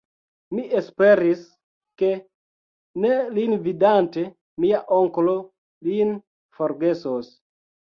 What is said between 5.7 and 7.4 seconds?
lin forgesos.